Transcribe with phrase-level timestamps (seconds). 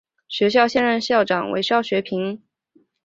[0.27, 2.41] 学校现任校长为肖学平。